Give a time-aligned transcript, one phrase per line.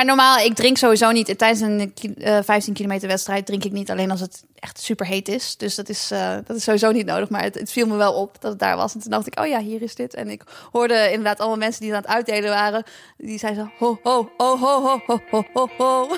[0.00, 1.38] maar normaal, ik drink sowieso niet.
[1.38, 5.06] Tijdens een ki- eh, 15 kilometer wedstrijd drink ik niet alleen als het echt super
[5.06, 5.56] heet is.
[5.56, 7.28] Dus dat is, eh, dat is sowieso niet nodig.
[7.28, 8.94] Maar het, het viel me wel op dat het daar was.
[8.94, 10.14] En toen dacht ik, oh ja, hier is dit.
[10.14, 10.42] En ik
[10.72, 12.82] hoorde inderdaad allemaal mensen die aan het uitdelen waren.
[13.16, 16.08] Die zeiden zo, ho, ho, ho, ho, ho, ho, ho, ho,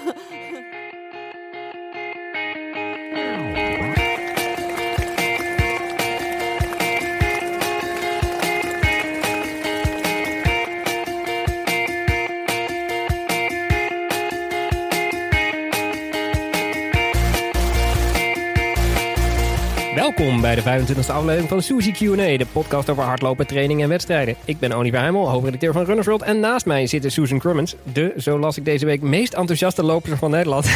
[20.17, 24.37] Welkom bij de 25e aflevering van Suzy Q&A, de podcast over hardlopen, training en wedstrijden.
[24.45, 28.15] Ik ben Oliver Heimel, hoofdredacteur van Runners World en naast mij zit Susan Crummins, de,
[28.17, 30.67] zo las ik deze week, meest enthousiaste loper van Nederland.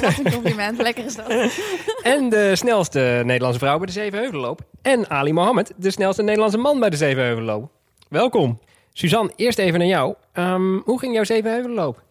[0.00, 1.28] Wat een compliment, lekker is dat.
[2.14, 4.60] en de snelste Nederlandse vrouw bij de Zevenheuvelenloop.
[4.82, 7.70] En Ali Mohammed, de snelste Nederlandse man bij de Zevenheuvelenloop.
[8.08, 8.58] Welkom.
[8.92, 10.14] Suzanne, eerst even naar jou.
[10.32, 12.02] Ehm, hoe ging jouw Zevenheuvelenloop?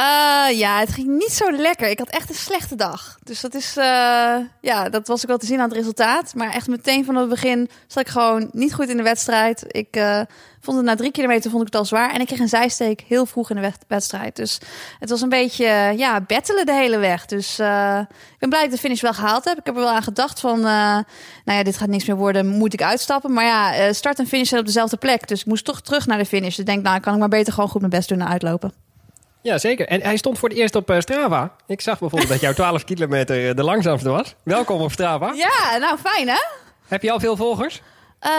[0.00, 1.88] Eh, ja, het ging niet zo lekker.
[1.88, 3.18] Ik had echt een slechte dag.
[3.22, 6.34] Dus dat is, eh, ja, dat was ook wel te zien aan het resultaat.
[6.34, 9.64] Maar echt meteen van het begin zat ik gewoon niet goed in de wedstrijd.
[9.66, 10.20] Ik eh,
[10.60, 12.10] vond het na drie kilometer vond ik het al zwaar.
[12.12, 14.36] En ik kreeg een zijsteek heel vroeg in de wed- wedstrijd.
[14.36, 14.58] Dus
[14.98, 15.64] het was een beetje,
[15.96, 17.26] ja, bettelen de hele weg.
[17.26, 19.58] Dus ik ben blij dat ik de finish wel gehaald heb.
[19.58, 21.04] Ik heb er wel aan gedacht van, nou
[21.44, 22.46] ja, dit gaat niks meer worden.
[22.46, 23.32] Moet ik uitstappen?
[23.32, 25.28] Maar ja, start en finish zijn op dezelfde plek.
[25.28, 26.48] Dus ik moest toch terug naar de finish.
[26.48, 28.89] Dus ik denk, nou, kan ik maar beter gewoon goed mijn best doen en uitlopen.
[29.42, 29.86] Ja, zeker.
[29.86, 31.52] En hij stond voor het eerst op eh, Strava.
[31.66, 34.34] Ik zag bijvoorbeeld dat jouw 12 kilometer eh, de langzaamste was.
[34.42, 35.32] Welkom op Strava.
[35.34, 36.40] Ja, nou fijn hè?
[36.88, 37.82] Heb je al veel volgers?
[38.18, 38.30] Eh,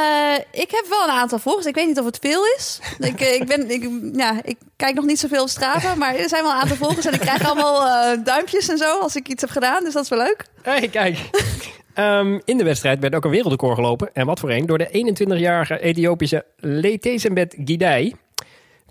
[0.52, 1.66] ik heb wel een aantal volgers.
[1.66, 2.80] Ik weet niet of het veel is.
[3.00, 6.44] ik, ik, ben, ik, ja, ik kijk nog niet zoveel op Strava, maar er zijn
[6.44, 7.06] wel een aantal volgers.
[7.06, 7.88] En ik krijg allemaal
[8.24, 9.84] duimpjes en zo als ik iets heb gedaan.
[9.84, 10.46] Dus dat is wel leuk.
[10.62, 11.18] Hey, kijk.
[11.94, 14.10] Ehm, in de wedstrijd werd ook een wereldrecord gelopen.
[14.14, 14.66] En wat voor een?
[14.66, 18.16] Door de 21-jarige Ethiopische Letezembet Gidei.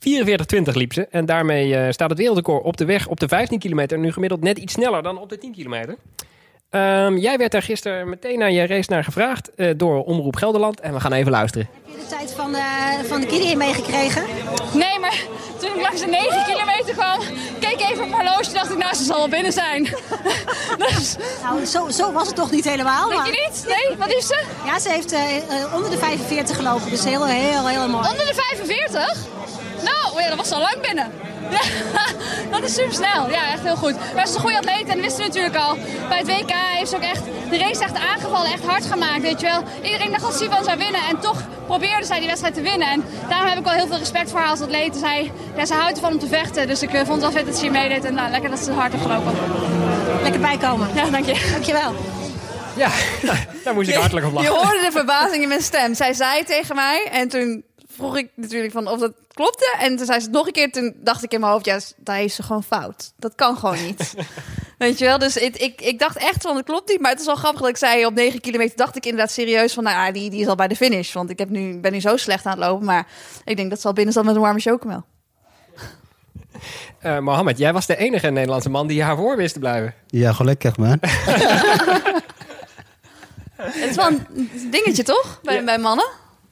[0.09, 1.07] 44-20 liep ze.
[1.11, 3.99] En daarmee eh, staat het wereldrecord op de weg op de 15 kilometer.
[3.99, 5.97] Nu gemiddeld net iets sneller dan op de 10 kilometer.
[6.71, 10.81] Ehm, jij werd daar gisteren meteen naar je race naar gevraagd eh, door Omroep Gelderland.
[10.81, 11.69] En we gaan even luisteren.
[11.85, 12.63] Heb je de tijd van, eh
[13.09, 14.23] van de Gideon meegekregen?
[14.75, 15.23] Nee, maar
[15.61, 17.19] toen ik langs de 9 kilometer kwam,
[17.61, 18.53] keek ik even op mijn horloge.
[18.53, 19.83] dacht ik, nou, ze zal wel binnen zijn.
[20.89, 23.09] dus, Nou, zo, zo was het toch niet helemaal.
[23.09, 23.65] denk maar- je niet?
[23.67, 23.97] Nee?
[23.97, 24.43] Wat is ze?
[24.65, 25.15] Ja, ze heeft
[25.75, 28.09] onder de 45 gelopen, dus heel, heel, heel mooi.
[28.11, 29.29] Onder de 45?
[29.85, 31.07] Nou, oh ja, dat was al lang binnen.
[31.51, 31.61] Ja,
[32.51, 33.31] dat is super snel.
[33.31, 33.95] Ja, echt heel goed.
[34.15, 35.77] Maar ze is een goede atleet en dat wisten we natuurlijk al.
[36.09, 39.41] Bij het WK heeft ze ook echt de race echt aangevallen, echt hard gemaakt, weet
[39.41, 39.63] je wel.
[39.83, 42.89] Iedereen dacht dat Sivan zou winnen en toch probeerde zij die wedstrijd te winnen.
[42.89, 44.97] En daarom heb ik wel heel veel respect voor haar als atleet.
[44.97, 47.47] Zij, ja, ze houdt ervan om te vechten, dus ik eh, vond het wel vet
[47.47, 48.05] dat ze hier meedeed.
[48.05, 49.33] En nou, lekker dat ze hard heeft gelopen.
[50.23, 50.89] Lekker bijkomen.
[50.95, 51.49] Ja, dank je.
[51.53, 51.95] Dankjewel.
[52.77, 52.89] Ja,
[53.65, 54.55] daar moest ik hartelijk op Je lachen.
[54.67, 55.95] hoorde de verbazing in mijn stem.
[55.95, 57.65] Zij zei tegen mij en toen
[58.01, 59.75] vroeg ik natuurlijk van of dat klopte.
[59.79, 60.71] En toen zei ze het nog een keer.
[60.73, 63.13] Toen dacht ik in mijn hoofd, ja, daar heeft ze gewoon fout.
[63.17, 64.15] Dat kan gewoon niet.
[64.79, 65.19] Weet je wel?
[65.19, 67.01] Dus ik, ik, ik dacht echt van, het klopt niet.
[67.01, 69.73] Maar het is wel grappig dat ik zei, op 9 kilometer dacht ik inderdaad serieus
[69.73, 71.13] van, nou ja, die, die is al bij de finish.
[71.13, 72.87] Want ik heb nu, ben nu zo slecht aan het lopen.
[72.87, 73.07] Maar
[73.45, 75.05] ik denk dat ze al binnen zat met een warme chocomel.
[77.01, 79.95] Eh, Mohammed, jij was de enige Nederlandse man die haar voor wist te blijven.
[80.07, 80.99] Ja, gelukkig man.
[83.57, 84.27] Het is wel een
[84.71, 85.41] dingetje, toch?
[85.43, 85.65] Bij, Ja.
[85.65, 86.07] bij mannen.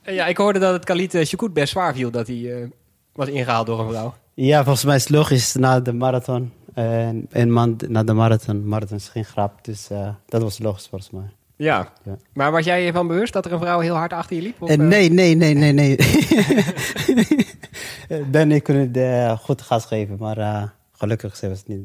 [0.08, 2.69] Eh, ja, ik hoorde dat het Khalid uh, Shakout best zwaar viel dat hij eh,
[3.12, 4.14] was ingehaald door een vrouw.
[4.34, 6.52] Ja, volgens mij is het logisch na de marathon.
[6.74, 8.69] En een maand na de marathon.
[8.69, 11.30] Marathon is geen grap, dus eh, dat was logisch volgens mij.
[11.56, 11.92] Ja.
[12.04, 12.16] Ja.
[12.32, 14.62] Maar was jij je van bewust dat er een vrouw heel hard achter je liep?
[14.62, 14.80] Of, Eh, eh?
[14.80, 15.96] nee, nee, nee, nee, nee.
[18.30, 21.80] Dan ik kon het eh, goed gas geven, maar eh, gelukkig was het niet.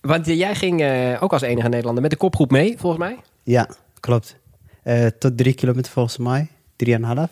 [0.00, 3.16] Want eh, jij ging eh, ook als enige Nederlander met de kopgroep mee, volgens mij.
[3.42, 3.68] Ja,
[4.00, 4.36] klopt.
[4.82, 6.46] Eh, tot drie kilometer volgens mij,
[6.76, 7.30] drieënhalf.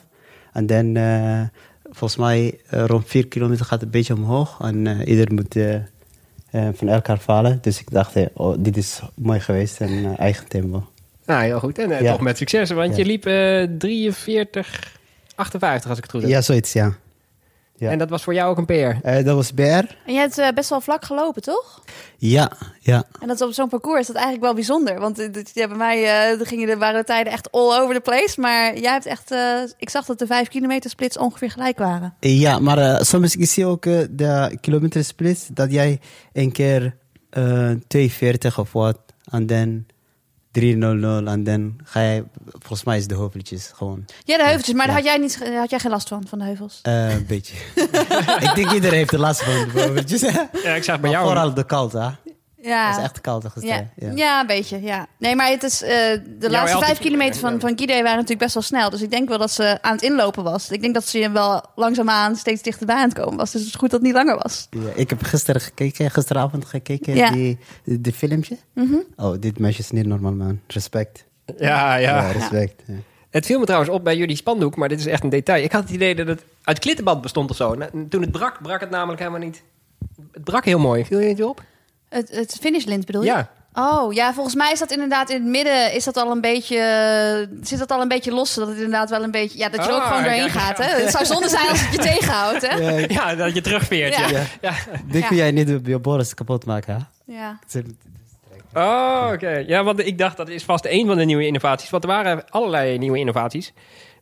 [0.56, 1.41] En dan eh,
[1.84, 4.59] volgens mij eh, rond vier kilometer gaat het een beetje omhoog.
[4.61, 5.56] En eh, ieder moet
[6.77, 7.59] van elkaar vallen.
[7.62, 10.87] Dus ik dacht, oh, dit is mooi geweest en eigen tempo.
[11.27, 11.78] Nou, heel goed.
[11.78, 12.12] En Ja.
[12.12, 12.97] toch met succes, want Ja.
[12.97, 14.99] je liep eh 43,
[15.34, 16.31] 58 als ik het goed heb.
[16.31, 16.97] Ja, zoiets, ja.
[17.76, 17.91] Ja.
[17.91, 19.06] En dat was voor jou ook een PR.
[19.06, 19.62] Eh, dat was BR.
[19.62, 21.82] En je hebt eh, best wel vlak gelopen, toch?
[22.19, 23.05] Ja, ja.
[23.20, 25.00] En dat is op zo'n parcours is dat eigenlijk wel bijzonder.
[25.00, 28.40] Want eh, ja, bij mij gingen de, waren de tijden echt all over the place.
[28.40, 29.31] Maar jij hebt echt...
[29.31, 32.14] eh, ik zag dat de vijf kilometer splits ongeveer gelijk waren.
[32.20, 36.00] Ja, maar eh, soms zie je ook de kilometer split dat jij
[36.32, 36.96] een keer
[37.31, 38.99] eh 240 of wat
[39.31, 39.84] en dan
[40.61, 44.75] 300 en dan ga je, volgens mij is de heuveltjes gewoon Ja, de heuveltjes.
[44.75, 46.79] Maar daar had jij, niet, had jij geen last van, van de heuvels?
[46.82, 47.55] eh, een beetje.
[48.47, 50.20] ik denk iedereen heeft er last van de heuveltjes.
[50.62, 51.25] Ja, ik zag bij maar jou.
[51.26, 52.08] vooral de koud, hè?
[52.67, 52.89] Ja.
[52.89, 53.91] Het is echt koud gisteren.
[53.97, 54.07] Ja.
[54.07, 54.13] Ja.
[54.15, 54.41] Ja.
[54.41, 54.83] een beetje.
[54.83, 55.07] Ja.
[55.19, 55.91] Nee, maar het is, eh,
[56.39, 58.91] de laatste vijf kilometer van, van Guide waren natuurlijk best wel snel.
[58.91, 60.71] Dus ik denk wel dat ze aan het inlopen was.
[60.71, 63.53] Ik denk dat ze wel langzaamaan steeds dichterbij aan het komen was.
[63.53, 64.67] Dus het is goed dat het niet langer was.
[64.71, 67.31] Ja, ik heb gisteren gekeken, gisteravond gekeken, Ja.
[67.31, 68.57] die, die, filmpje.
[69.17, 70.61] Oh, dit meisje is niet normaal, man.
[70.67, 71.25] Respect.
[71.59, 72.17] Ja, ja.
[72.17, 72.83] Ja, respect.
[72.87, 72.95] Ja.
[73.31, 75.65] Het viel me trouwens op bij jullie spandoek, maar dit is echt een detail.
[75.65, 77.73] Ik had het idee dat het uit klittenband bestond of zo.
[77.73, 79.63] En toen het brak, brak het namelijk helemaal niet.
[80.33, 81.05] Het brak heel mooi.
[81.05, 81.63] Viel je het op?
[82.08, 83.29] Het, het finishlint bedoel je?
[83.29, 83.50] Ja.
[83.75, 87.49] Oh, ja, volgens mij is dat inderdaad in het midden is dat al een beetje
[87.62, 89.91] zit dat al een beetje los, dat het inderdaad wel een beetje ja, dat je
[89.93, 90.49] ook Ah, gewoon doorheen ja.
[90.49, 90.85] gaat, hè?
[91.03, 92.76] Het zou zonde zijn als het je tegenhoudt, hè?
[92.76, 93.06] Ja.
[93.08, 94.17] Ja, dat je terugveert.
[94.17, 94.29] Ja.
[94.29, 94.43] Ja.
[94.61, 94.73] Ja.
[95.11, 95.29] Dit Ja.
[95.29, 97.38] kun jij niet op je borst kapot maken, hè?
[98.75, 99.64] Oh, oké.
[99.67, 101.91] Ja, want ik dacht dat is vast een van de nieuwe innovaties.
[101.91, 103.73] Want er waren allerlei nieuwe innovaties.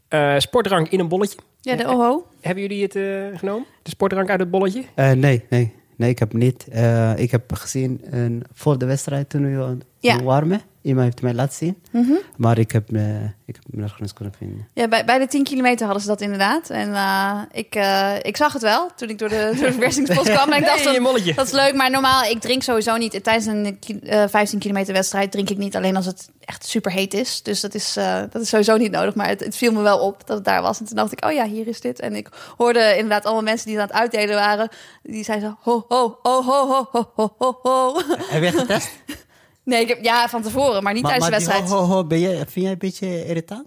[0.09, 1.39] Eh, sportdrank in een bolletje.
[1.61, 2.27] Ja, de OHO.
[2.41, 3.67] Hebben jullie het eh, genomen?
[3.83, 4.83] De sportdrank uit het bolletje?
[4.95, 5.75] Eh, nee, nee.
[5.97, 6.69] Nee, ik heb niet.
[6.69, 8.21] Eh, ik heb gezien eh,
[8.53, 10.23] voor de wedstrijd toen we Ja.
[10.23, 10.61] warmen.
[10.85, 11.77] Iemand heeft mij laten zien.
[11.91, 12.13] Mhm.
[12.37, 14.69] Maar ik heb, eh, ik heb hem nergens kunnen vinden.
[14.73, 16.71] Ja, bij, bij de 10 kilometer hadden ze dat inderdaad.
[16.71, 20.53] En eh, ik, eh, ik zag het wel toen ik door de, door de kwam.
[20.53, 21.35] En ik dacht, bolletje.
[21.35, 21.75] dat is leuk.
[21.75, 23.25] Maar normaal, ik drink sowieso niet.
[23.25, 27.15] Tijdens een eh, 15 kilometer wedstrijd drink ik niet alleen als het echt super heet
[27.15, 27.43] is.
[27.43, 29.15] Dus dat is, eh, dat is sowieso niet nodig.
[29.15, 30.81] Maar het, het viel me wel op dat het daar was.
[30.81, 32.01] En toen dacht ik, oh ja, hier is dit.
[32.01, 34.69] En ik hoorde inderdaad allemaal mensen die het aan het uitdelen waren.
[35.03, 38.01] Die zeiden zo, ho, ho, ho, ho, ho, ho, ho, ho, ho.
[38.17, 38.91] Heb je getest?
[39.65, 41.81] Nee, ik heb, ja, van tevoren, maar niet maar tijdens maar de die wedstrijd.
[41.83, 43.67] ho, ho, ho, ben je, vind jij een beetje irritant?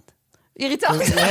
[0.52, 1.06] Irritant.
[1.06, 1.26] Ja,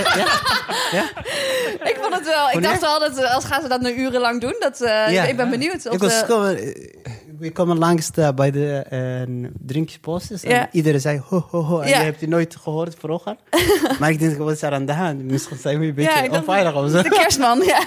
[0.91, 1.09] ja.
[1.91, 2.49] Ik vond het wel.
[2.51, 4.55] Ik dacht wel dat eh, als gaan ze dat nu urenlang doen.
[4.59, 5.23] Dat, eh, Ja.
[5.23, 5.87] ik ben benieuwd.
[5.87, 9.19] Of Ik was de- komen, eh, we komen langs de, bij de uh.
[9.21, 11.79] En iedereen zei ho, ho, ho.
[11.79, 13.35] En je hebt je nooit gehoord vroeger.
[13.99, 15.23] maar ik denk, wat is er aan de hand?
[15.23, 17.01] Misschien zijn we een beetje onveilig of zo.
[17.01, 17.83] De kerstman, ja.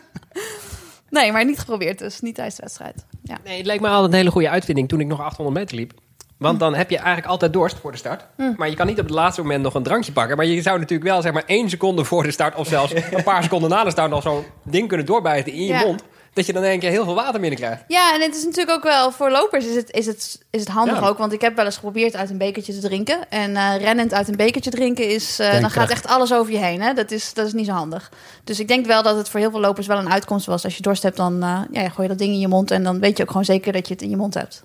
[1.10, 2.20] nee, maar niet geprobeerd dus.
[2.20, 3.04] Niet tijdens de wedstrijd.
[3.30, 3.38] Ja.
[3.44, 5.92] Nee, het leek me altijd een hele goede uitvinding toen ik nog 800 meter liep.
[6.38, 8.24] Want dan heb je eigenlijk altijd dorst voor de start.
[8.56, 10.36] Maar je kan niet op het laatste moment nog een drankje pakken.
[10.36, 12.54] Maar je zou natuurlijk wel zeg maar één seconde voor de start...
[12.54, 15.66] of zelfs een paar seconden na de start nog zo'n ding kunnen doorbijten in je
[15.72, 15.80] Ja.
[15.80, 16.04] mond.
[16.32, 17.84] Dat je dan in één keer heel veel water binnenkrijgt.
[17.88, 19.10] ja, en het is natuurlijk ook wel...
[19.12, 21.06] Voor lopers is het, is het, is het handig Ja.
[21.06, 21.18] ook.
[21.18, 23.28] Want ik heb wel eens geprobeerd uit een bekertje te drinken.
[23.28, 25.38] En eh, rennend uit een bekertje drinken is...
[25.38, 26.80] eh, dan gaat echt alles over je heen.
[26.82, 26.92] Hè?
[26.92, 28.10] Dat, is, dat is niet zo handig.
[28.44, 30.64] Dus ik denk wel dat het voor heel veel lopers wel een uitkomst was.
[30.64, 32.70] Als je dorst hebt, dan eh, ja, gooi je dat ding in je mond.
[32.70, 34.62] En dan weet je ook gewoon zeker dat je het in je mond hebt.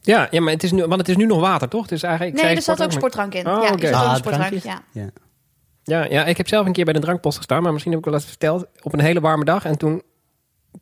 [0.00, 1.86] Ja, ja maar het is nu, want het is nu nog water, toch?
[1.86, 3.48] Dus eigenlijk, ik Nee, er zat ook sportdrank, in.
[3.48, 4.52] Oh, ja, ook Ah, sportdrank.
[4.62, 4.82] Ja.
[5.84, 8.06] Ja, ja, ik heb zelf een keer bij de drankpost gestaan, maar misschien heb ik
[8.06, 8.66] wel eens verteld.
[8.82, 9.64] Op een hele warme dag.
[9.64, 10.02] En toen,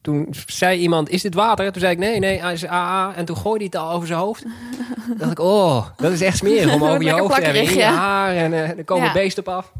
[0.02, 1.72] toen zei iemand, is dit water?
[1.72, 3.14] Toen zei ik, nee, nee, hij is AA.
[3.14, 4.42] En toen gooide hij het al over zijn hoofd.
[4.42, 7.62] Toen dacht ik, oh, dat is echt smerig om over je hoofd te hebben.
[7.62, 9.12] In je haar en eh, er komen Ja.
[9.12, 9.72] beesten op af.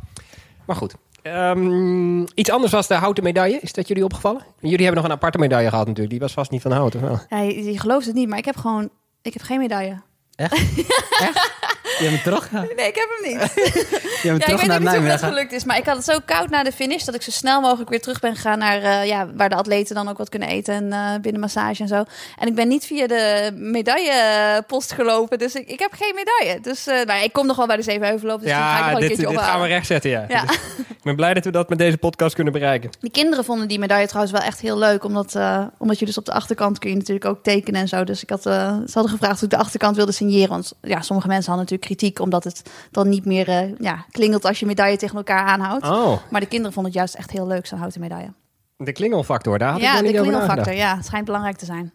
[0.65, 0.95] Maar goed.
[1.23, 3.59] Ehm, iets anders was de houten medaille.
[3.61, 4.43] Is dat jullie opgevallen?
[4.61, 6.11] Jullie hebben nog een aparte medaille gehad natuurlijk.
[6.11, 7.21] Die was vast niet van hout, of wel?
[7.29, 8.91] Ja, je, je gelooft het niet, maar ik heb gewoon...
[9.23, 10.01] Ik heb geen medaille.
[10.35, 10.53] Echt?
[11.29, 11.55] Echt?
[11.99, 12.49] Je bent terug?
[12.53, 13.53] Ja, Nee, ik heb hem niet.
[13.55, 15.65] je bent Ja, ik terug weet ook niet of dat gelukt is.
[15.65, 18.01] Maar ik had het zo koud na de finish dat ik zo snel mogelijk weer
[18.01, 20.93] terug ben gegaan naar eh, ja, waar de atleten dan ook wat kunnen eten en
[20.93, 22.05] eh, binnen massage en zo.
[22.39, 26.61] En ik ben niet via de medaillepost gelopen, dus ik, ik heb geen medaille.
[26.61, 28.87] Dus nou, ik kom nog wel bij de Zevenheuvelloop, dus die ga ik nog ja,
[28.87, 29.69] wel een dit, keertje dit gaan we ophalen.
[29.69, 30.25] rechtzetten, ja.
[30.29, 30.41] Ja.
[30.45, 30.57] Dus
[30.89, 32.91] ik ben blij dat we dat met deze podcast kunnen bereiken.
[33.01, 35.39] Die kinderen vonden die medaille trouwens wel echt heel leuk, omdat,
[35.79, 38.05] omdat je dus op de achterkant kun je natuurlijk ook tekenen en zo.
[38.05, 41.29] Dus ik had, ze hadden gevraagd of ik de achterkant wilde signeren, want ja, sommige
[41.29, 44.97] mensen hadden natuurlijk kritiek, omdat het dan niet meer eh, ja, klingelt als je medaille
[44.97, 45.85] tegen elkaar aanhoudt.
[45.89, 48.33] Oh, Maar de kinderen vonden het juist echt heel leuk, zo'n houten medaille.
[48.77, 50.47] de klingelfactor, daar had ik ja, de niet over nagedacht.
[50.47, 50.75] klingelfactor.
[50.91, 51.93] Ja, het schijnt belangrijk te zijn.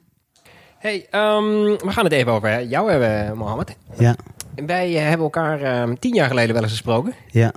[0.77, 3.75] Hey, ehm, we gaan het even over jou hebben, Mohammed.
[3.97, 4.15] Ja,
[4.65, 7.13] Wij eh, hebben elkaar ehm, tien jaar geleden wel eens gesproken.
[7.31, 7.53] ja.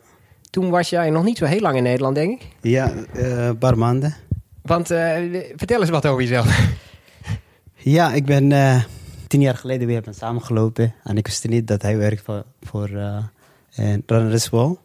[0.51, 2.49] Toen was jij nog niet zo heel lang in Nederland, denk ik.
[2.61, 4.15] Ja, eh, een paar maanden.
[4.63, 5.13] Want eh,
[5.57, 6.59] vertel eens wat over jezelf.
[7.77, 8.83] Ja, ik ben eh,
[9.35, 10.95] tien jaar geleden weer met samengelopen.
[11.05, 13.25] En ik wist niet dat hij werkt voor, voor eh
[13.75, 14.77] een Runners Wall.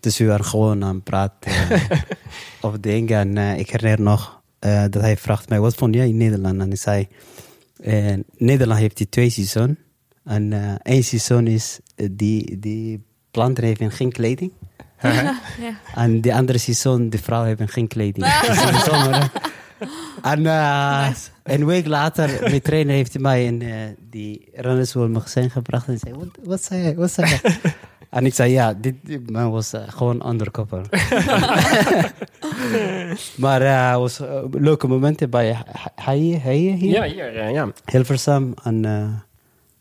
[0.00, 1.90] Dus we waren gewoon aan het praten eh,
[2.60, 3.18] over dingen.
[3.18, 6.60] En eh, ik herinner nog eh, dat hij vraagt mij, wat vond jij in Nederland?
[6.60, 7.08] En ik zei,
[7.76, 9.78] eh, Nederland heeft die twee seizoenen.
[10.24, 14.52] En eh één seizoen is, eh, die, die planten hebben geen kleding.
[15.02, 15.40] Ja.
[15.94, 18.26] En de andere seizoen, de vrouw hebben geen kleding.
[18.46, 19.32] Dus in de zomer,
[20.22, 21.08] en eh,
[21.48, 23.74] een week later, mijn trainer heeft mij in eh,
[24.10, 25.88] die Runnerswool magazijn gebracht.
[25.88, 26.94] En zei, wat, wat zei hij?
[26.94, 27.58] Wat zei hij?
[28.10, 30.80] en ik zei, ja, dit dit man was eh, gewoon undercover.
[33.44, 34.20] maar het was
[34.50, 35.56] leuke momenten bij
[35.94, 36.90] hij hij hier.
[36.90, 37.72] Ja, hier, eh, ja.
[37.84, 38.54] Hilversum.
[38.62, 38.84] En,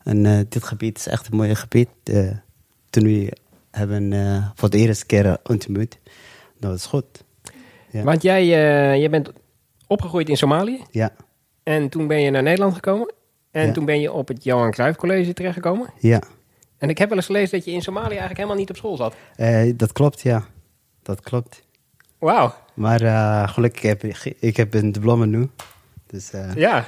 [0.03, 1.89] en dit gebied is echt een mooi gebied.
[2.89, 3.33] Toen we
[3.71, 4.13] hebben
[4.55, 5.97] voor de eerste keer ontmoet.
[6.59, 7.23] Dat is goed.
[7.89, 8.03] Ja.
[8.03, 8.47] Want jij,
[8.99, 9.31] jij bent
[9.87, 10.81] opgegroeid in Somalië.
[10.91, 11.09] Ja,
[11.63, 13.13] En toen ben je naar Nederland gekomen.
[13.51, 13.73] En Ja.
[13.73, 15.89] toen ben je op het Johan Cruijff College terechtgekomen.
[15.99, 16.21] Ja,
[16.77, 18.97] En ik heb wel eens gelezen dat je in Somalië eigenlijk helemaal niet op school
[18.97, 19.15] zat.
[19.35, 20.45] Eh, dat klopt, ja.
[21.03, 21.63] Dat klopt.
[22.19, 22.53] Wauw.
[22.73, 25.49] Maar eh, gelukkig heb ik, ik heb een diploma nu.
[26.07, 26.85] Dus eh, Ja.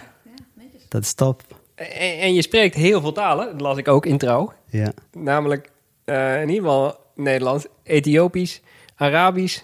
[0.88, 1.42] dat is top.
[1.76, 3.52] En, en je spreekt heel veel talen.
[3.52, 4.54] Dat las ik ook in trouw.
[4.70, 4.92] Ja.
[5.12, 5.72] Namelijk
[6.06, 8.62] in ieder geval Nederlands, Ethiopisch,
[8.96, 9.62] Arabisch.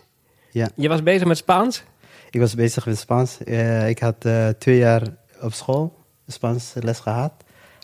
[0.51, 0.69] ja.
[0.75, 1.83] Je was bezig met Spaans.
[2.35, 3.43] Ik was bezig met Spaans.
[3.43, 5.01] Eh, ik had eh, twee jaar
[5.41, 7.31] op school Spaans les gehad.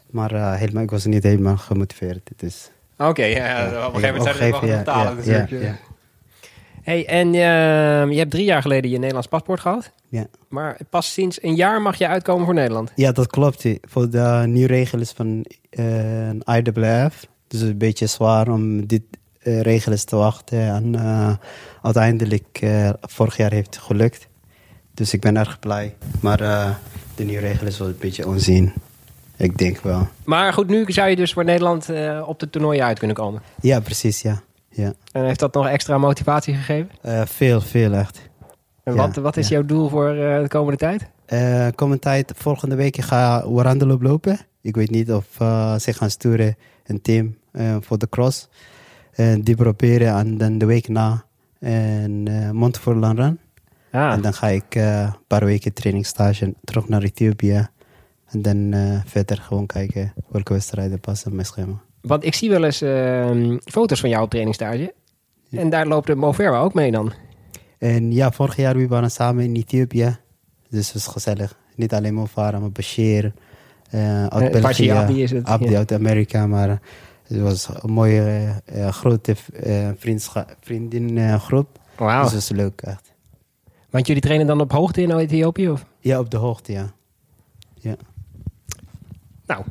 [0.10, 2.30] Maar eh, helemaal, ik was niet helemaal gemotiveerd.
[2.36, 5.50] Dus, Oké, ja, Ja, op een gegeven moment zijn er wel talen ja, natuurlijk.
[5.50, 5.78] ja, ja.
[6.82, 9.92] Hey, en eh, je hebt drie jaar geleden je Nederlands paspoort gehad.
[10.10, 10.26] Ja.
[10.50, 12.92] Maar pas sinds een jaar mag je uitkomen voor Nederland.
[12.96, 13.66] ja, dat klopt.
[13.82, 17.20] Voor de nieuwe regels van eh IWF.
[17.48, 19.04] Dus het is een beetje zwaar om dit
[19.44, 20.60] regels te wachten.
[20.60, 21.00] En
[21.82, 22.60] uiteindelijk,
[23.02, 24.30] vorig jaar heeft het gelukt.
[25.02, 25.96] Dus ik ben erg blij.
[26.20, 26.70] Maar eh,
[27.16, 28.74] de nieuwe regel is wel een beetje onzin.
[29.38, 30.08] Ik denk wel.
[30.24, 33.42] Maar goed, nu zou je dus voor Nederland eh, op de toernooien uit kunnen komen.
[33.62, 34.42] Ja, precies, ja.
[34.70, 34.94] ja.
[35.12, 36.90] En heeft dat nog extra motivatie gegeven?
[37.02, 38.30] Eh, veel, veel echt.
[38.84, 39.56] En Ja, wat, wat is ja.
[39.56, 41.10] jouw doel voor de komende tijd?
[41.76, 44.40] Komende tijd, volgende week ga ik Warandeloop lopen.
[44.62, 45.26] Ik weet niet of
[45.82, 46.56] ze gaan sturen
[46.86, 47.38] een team
[47.80, 48.48] voor de cross.
[49.12, 51.24] En die proberen en dan de week na
[51.60, 53.40] een uh, Montfort Run.
[53.92, 57.68] En dan ga ik eh, een paar weken trainingsstage terug naar Ethiopië.
[58.32, 61.82] En dan eh, verder gewoon kijken welke wedstrijden passen in mijn schema.
[62.02, 64.94] want ik zie wel eens eh, foto's van jou op trainingstage.
[65.50, 67.14] En daar loopt de Moverwa ook mee dan.
[67.78, 70.18] En ja, vorig jaar we waren samen in Ethiopië.
[70.70, 71.58] Dus het was gezellig.
[71.76, 73.34] Niet alleen varen, maar Bashir.
[73.90, 74.90] eh uit België.
[74.90, 75.78] Abdi is het, Abdi ja.
[75.78, 76.48] uit Amerika.
[76.48, 76.80] Maar
[77.28, 79.36] het was een mooie, eh, grote
[80.60, 81.80] vriendinnengroep.
[81.98, 82.24] Wauw.
[82.24, 83.11] Dus het was leuk, echt.
[83.92, 85.70] Want jullie trainen dan op hoogte in Ethiopië?
[85.70, 85.86] Of?
[86.00, 86.92] Ja, op de hoogte, ja.
[87.74, 87.96] ja.
[89.46, 89.64] Nou,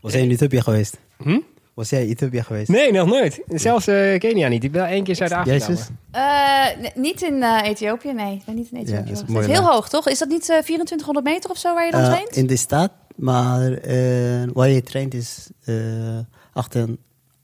[0.00, 0.98] Was jij in Ethiopië geweest?
[1.22, 1.38] hm?
[1.74, 2.68] Was jij in Ethiopië geweest?
[2.68, 3.40] nee, nog nooit.
[3.48, 4.64] Zelfs eh, Kenia niet.
[4.64, 5.66] Ik ben één keer Zuid-Afrika.
[5.66, 5.88] Jezus?
[6.10, 8.34] Eh, niet in eh, Ethiopië, nee.
[8.34, 9.08] Ik ben niet in Ethiopië.
[9.08, 10.08] dat is het is heel hoog, toch?
[10.08, 12.36] Is dat niet eh, 2400 meter of zo waar je dan traint?
[12.36, 16.18] in de stad, maar eh, waar je traint is eh
[16.52, 16.96] 28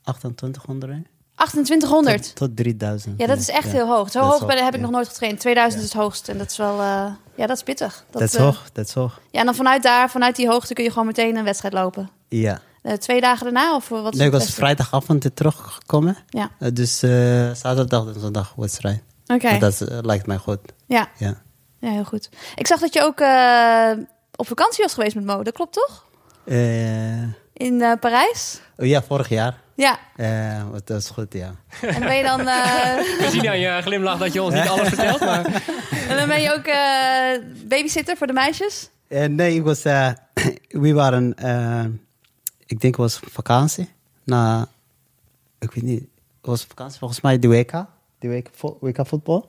[0.03, 1.07] 2800.
[1.37, 1.45] Hè?
[1.45, 2.23] 2800.
[2.23, 3.15] Tot, tot 3000.
[3.21, 3.71] Ja, dat is echt Ja.
[3.71, 4.11] heel hoog.
[4.11, 4.81] Zo hoog ben, heb ik ja.
[4.81, 5.41] nog nooit getraind.
[5.41, 6.29] 2000 is het hoogst.
[6.29, 6.81] En dat is wel...
[6.81, 8.05] eh, ja, dat is pittig.
[8.11, 9.21] Dat is eh, hoog, dat is hoog.
[9.31, 12.11] Ja, en dan vanuit daar, vanuit die hoogte kun je gewoon meteen een wedstrijd lopen.
[12.29, 12.61] Ja.
[12.83, 16.17] Eh, twee dagen daarna of wat is Nee, ik was vrijdagavond teruggekomen.
[16.29, 16.99] Ja, dus
[17.59, 19.03] zaterdag en zondag wedstrijd.
[19.27, 19.59] oké.
[19.59, 20.59] Dat lijkt mij goed.
[20.87, 21.09] Ja.
[21.19, 21.43] Ja.
[21.81, 22.29] ja, heel goed.
[22.55, 23.21] Ik zag dat je ook
[24.37, 25.43] op vakantie was geweest met Mo.
[25.43, 26.05] Dat klopt toch?
[26.45, 27.23] Eh,
[27.57, 28.61] In eh, Parijs?
[28.77, 29.61] oh ja, vorig jaar.
[29.75, 29.99] Ja.
[30.17, 31.55] Eh, dat is goed, ja.
[31.81, 34.89] En ben je dan, eh, We zien aan je glimlach dat je ons niet alles
[34.89, 35.21] vertelt.
[35.21, 35.45] Maar...
[36.09, 38.91] en dan ben je ook eh, babysitter voor de meisjes?
[39.09, 40.11] Nee, ik was, eh,
[40.69, 41.85] we waren, eh,
[42.67, 43.89] ik denk het was vakantie.
[44.25, 44.69] Na,
[45.59, 47.85] ik weet niet, het was vakantie volgens mij de WK.
[48.19, 49.49] De WK, vo- WK voetbal.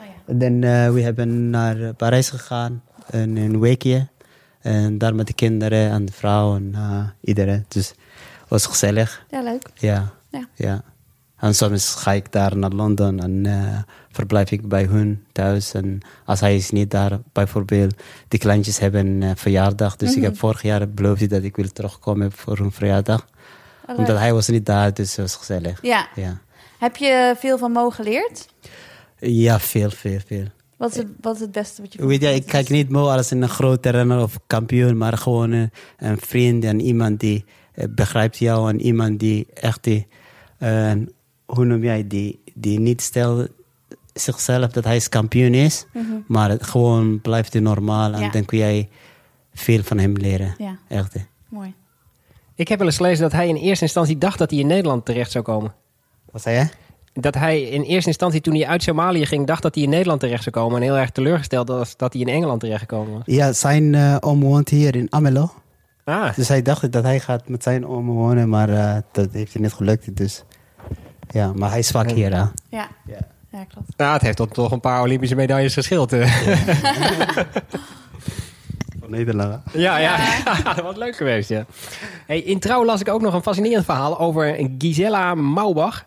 [0.00, 0.60] Oh En dan
[0.92, 2.82] we hebben naar Parijs gegaan.
[3.10, 4.06] En een weekje.
[4.66, 7.64] En daar met de kinderen en de vrouw en eh, iedereen.
[7.68, 9.24] Dus het was gezellig.
[9.30, 9.68] Ja, leuk.
[9.74, 10.12] Ja.
[10.30, 10.48] Ja.
[10.54, 10.82] ja.
[11.36, 13.78] En soms ga ik daar naar Londen en eh,
[14.10, 15.72] verblijf ik bij hun thuis.
[15.74, 17.94] En als hij is niet daar, bijvoorbeeld,
[18.28, 19.96] die kleintjes hebben een eh, verjaardag.
[19.96, 20.24] Dus ik Mhm.
[20.24, 23.26] heb vorig jaar beloofd dat ik wil terugkomen voor hun verjaardag.
[23.96, 25.78] Omdat hij was niet daar, dus het was gezellig.
[25.82, 26.08] Ja.
[26.14, 26.38] Ja,
[26.78, 28.46] Heb je veel van Mo geleerd?
[29.18, 30.46] ja veel, veel, veel.
[30.76, 33.08] Wat is het, wat is het beste wat je Weet je, ik kijk niet Mo
[33.08, 37.84] als een grote renner of kampioen, maar gewoon een, een vriend en iemand die eh,
[37.90, 40.06] begrijpt jou en iemand die echt, die,
[40.58, 40.92] eh,
[41.46, 43.48] hoe noem jij, die, die niet stelt
[44.12, 45.86] zichzelf dat hij is kampioen is,
[46.26, 48.30] maar het gewoon blijft hij normaal en Ja.
[48.30, 48.88] dan kun jij
[49.54, 50.54] veel van hem leren.
[50.58, 50.78] Ja.
[50.88, 51.14] Echt.
[51.48, 51.74] Mooi.
[52.54, 55.04] Ik heb wel eens gelezen dat hij in eerste instantie dacht dat hij in Nederland
[55.04, 55.74] terecht zou komen.
[56.30, 56.68] Wat zei je?
[57.20, 60.20] Dat hij in eerste instantie toen hij uit Somalië ging, dacht dat hij in Nederland
[60.20, 60.76] terecht zou komen.
[60.76, 63.22] En heel erg teleurgesteld was dat hij in Engeland terecht gekomen was.
[63.26, 65.52] Ja, zijn eh oom woont hier in Amelo.
[66.04, 69.52] Ah, Dus hij dacht dat hij gaat met zijn oom wonen, maar eh, dat heeft
[69.52, 70.16] hij niet gelukt.
[70.16, 70.44] Dus
[71.28, 72.30] ja, maar hij is vaak hier.
[72.34, 72.38] Hè?
[72.38, 72.50] Ja.
[73.06, 73.18] Ja.
[73.50, 73.88] Ja, klopt.
[73.96, 76.12] nou, het heeft toch, toch een paar Olympische medailles geschild.
[76.12, 76.36] eh.
[79.00, 79.60] Van Nederland.
[79.72, 80.16] ja, ja.
[80.74, 81.66] dat was leuk geweest, ja.
[82.26, 86.04] Hey, in Trouw las ik ook nog een fascinerend verhaal over Gisela Maubach.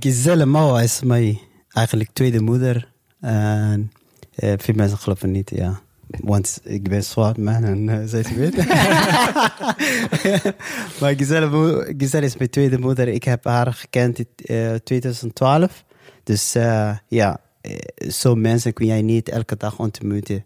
[0.00, 2.92] Giselle Maua is mijn eigenlijk tweede moeder.
[3.20, 3.92] En
[4.34, 5.80] eh, veel mensen geloven niet, ja.
[6.20, 8.56] Want ik ben zwart man en uh, zij is wit.
[11.00, 13.08] maar Giselle, Giselle is mijn tweede moeder.
[13.08, 15.84] Ik heb haar gekend in eh, 2012.
[16.24, 20.44] Dus eh, ja, eh, zo mensen kun jij niet elke dag ontmoeten.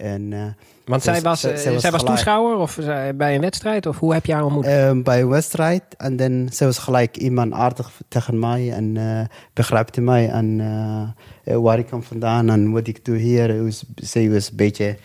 [0.00, 0.44] En, eh,
[0.84, 3.86] Want zij was, zij- eh, zij was zij was toeschouwer of zij- bij een wedstrijd?
[3.86, 4.64] Of hoe heb je haar ontmoet?
[4.64, 5.82] Ehm, bij een wedstrijd.
[5.96, 9.20] En dan ze was gelijk iemand aardig tegen mij en eh
[9.52, 13.64] begrijpte mij en eh, eh, waar ik kom vandaan en wat ik doe hier.
[13.64, 14.96] Was, ze was een beetje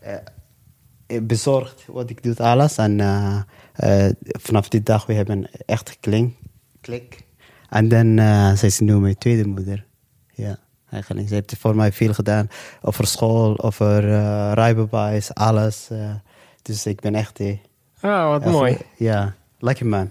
[0.00, 0.14] eh,
[1.22, 2.76] bezorgd wat ik doe, alles.
[2.76, 3.38] En eh,
[3.74, 6.30] eh, vanaf die dag we hebben echt geklik.
[6.80, 7.22] klik.
[7.70, 9.84] En dan uh, zij is nu mijn tweede moeder.
[10.94, 11.28] Eigenlijk.
[11.28, 12.48] Ze heeft voor mij veel gedaan
[12.82, 15.88] over school, over uh, rijbewijs, alles.
[15.90, 15.98] eh.
[16.62, 17.40] dus ik ben echt...
[17.40, 17.56] eh,
[18.02, 18.76] oh, wat Echt, mooi.
[18.96, 20.10] Ja, lucky man.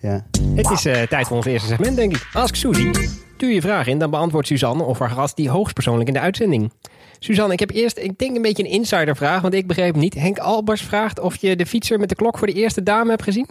[0.00, 0.24] Ja.
[0.54, 2.28] Het is eh, tijd voor ons eerste segment, denk ik.
[2.32, 2.90] Ask Suzy.
[3.34, 6.72] Stuur je vraag in, dan beantwoordt Suzanne of haar gast die hoogstpersoonlijk in de uitzending.
[7.18, 10.14] Suzanne, ik heb eerst, ik denk een beetje een insidervraag, want ik begreep niet.
[10.14, 13.22] Henk Albers vraagt of je de fietser met de klok voor de eerste dame hebt
[13.22, 13.48] gezien?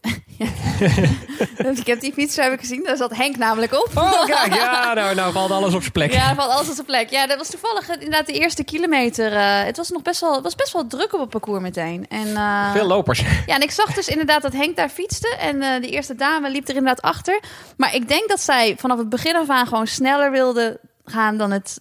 [1.80, 3.90] ik heb die fiets heb ik gezien, daar zat Henk namelijk op.
[3.94, 6.12] Oh, kijk, ja, nou, nou valt alles op zijn plek.
[6.12, 7.10] Ja, valt alles op zijn plek.
[7.10, 9.32] Ja, dat was toevallig eh, inderdaad de eerste kilometer.
[9.32, 12.06] eh, het was nog best wel, was best wel druk op het parcours meteen.
[12.08, 13.24] En, eh, Veel lopers.
[13.46, 15.36] Ja, en ik zag dus inderdaad dat Henk daar fietste.
[15.40, 17.40] En de eerste dame liep er inderdaad achter.
[17.76, 21.50] Maar ik denk dat zij vanaf het begin af aan gewoon sneller wilde gaan dan,
[21.50, 21.80] het,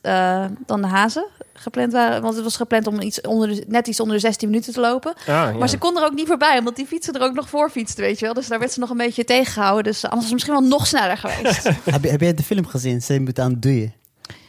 [0.66, 1.26] dan de hazen
[1.60, 2.22] gepland waren.
[2.22, 4.80] Want het was gepland om iets onder de, net iets onder de 16 minuten te
[4.80, 5.14] lopen.
[5.20, 5.52] Ah, ja.
[5.52, 8.02] Maar ze kon er ook niet voorbij, omdat die fietsen er ook nog voor fietste,
[8.02, 8.34] weet je wel.
[8.34, 9.84] Dus daar werd ze nog een beetje tegengehouden.
[9.84, 11.64] Dus anders was ze misschien wel nog sneller geweest.
[11.92, 13.02] heb, je, heb jij de film gezien?
[13.02, 13.94] Ze moet aan het doeien.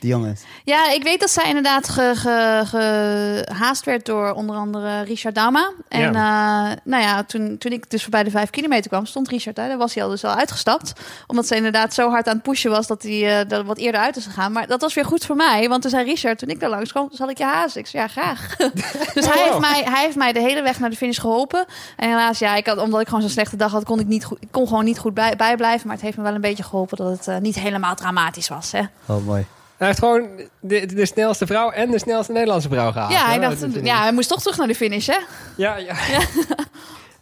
[0.00, 0.42] Die jongens.
[0.64, 5.72] Ja, ik weet dat zij inderdaad ge, ge, gehaast werd door onder andere Richard Dauma.
[5.88, 6.76] En ja.
[6.84, 9.68] nou ja, toen, toen ik dus voorbij de vijf kilometer kwam, stond Richard daar.
[9.68, 10.92] Daar was hij al dus al uitgestapt.
[11.26, 14.16] Omdat ze inderdaad zo hard aan het pushen was dat hij uh, wat eerder uit
[14.16, 14.52] is gegaan.
[14.52, 15.68] Maar dat was weer goed voor mij.
[15.68, 17.80] Want toen zei Richard, toen ik daar langs kwam, zal ik je hazen?
[17.80, 18.56] Ik zei, ja, graag.
[19.14, 21.64] dus hij, heeft mij, hij heeft mij de hele weg naar de finish geholpen.
[21.96, 24.24] En helaas, ja, ik had, omdat ik gewoon zo'n slechte dag had, kon ik, niet
[24.24, 25.86] goed, ik kon gewoon niet goed bij, bijblijven.
[25.86, 28.72] Maar het heeft me wel een beetje geholpen dat het uh, niet helemaal dramatisch was.
[28.72, 28.82] Hè?
[29.06, 29.46] Oh, mooi.
[29.78, 30.28] Hij heeft gewoon
[30.60, 33.12] de, de snelste vrouw en de snelste Nederlandse vrouw gehaald.
[33.12, 35.18] Ja, hij, dacht, ja, hij moest toch terug naar de finish, hè?
[35.56, 35.96] Ja, ja.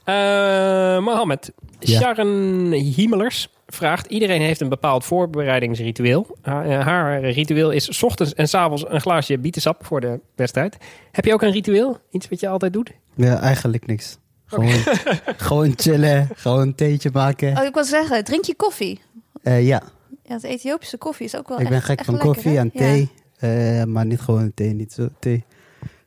[0.06, 0.96] ja.
[0.96, 2.00] uh, Mohammed, ja.
[2.00, 4.06] Sharon Hiemelers vraagt...
[4.06, 6.36] Iedereen heeft een bepaald voorbereidingsritueel.
[6.44, 10.76] Uh, haar ritueel is 's ochtends en 's avonds een glaasje bietensap voor de wedstrijd.
[11.12, 11.98] Heb je ook een ritueel?
[12.10, 12.92] Iets wat je altijd doet?
[13.14, 14.18] Ja, eigenlijk niks.
[14.46, 14.68] Gewoon,
[15.48, 17.58] gewoon chillen, gewoon een theetje maken.
[17.58, 19.00] Oh, ik wil zeggen, drink je koffie?
[19.42, 19.82] Uh, ja.
[20.28, 22.58] Ja, het Ethiopische koffie is ook wel Ik ben gek echt van lekker, koffie hè?
[22.58, 23.10] en thee.
[23.38, 23.78] Ja.
[23.80, 25.44] Uh, maar niet gewoon thee, niet zo thee.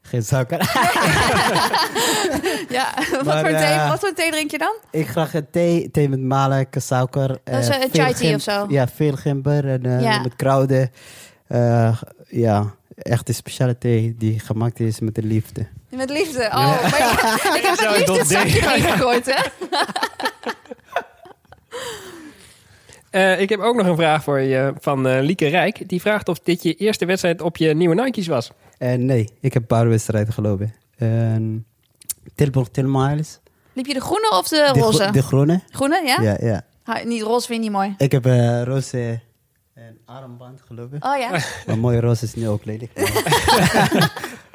[0.01, 0.57] Geen suiker.
[2.77, 4.75] ja, wat, maar, voor thee, uh, wat voor thee drink je dan?
[4.91, 7.27] Ik graag een thee, thee met malen, suiker.
[7.43, 8.65] Dat is een chai tea of zo?
[8.69, 10.21] Ja, veel gember en uh, ja.
[10.21, 10.91] met kruiden.
[12.27, 15.67] ja, echt een speciale thee die gemaakt is met de liefde.
[15.89, 16.39] Met liefde?
[16.39, 17.13] Oh, ja.
[17.13, 19.41] maar ik, ik heb het liefde het zakje erin gegooid, hè?
[23.11, 25.89] Uh, ik heb ook nog een vraag voor je van uh, Lieke Rijk.
[25.89, 28.51] Die vraagt of dit je eerste wedstrijd op je nieuwe Nike's was.
[28.79, 30.73] Uh, nee, ik heb een paar wedstrijden gelopen.
[32.35, 33.39] Tilburg 10 miles.
[33.73, 35.05] Liep je de groene of de roze?
[35.05, 35.61] De, de groene.
[35.69, 36.21] Groene, ja?
[36.21, 36.61] Ja, ja.
[36.83, 37.95] Ha, niet roze vind je niet mooi.
[37.97, 38.25] Ik heb
[38.65, 39.19] roze
[39.73, 41.03] een armband gelopen.
[41.03, 41.29] Oh ja.
[41.67, 42.91] maar mooie roze is nu ook lelijk.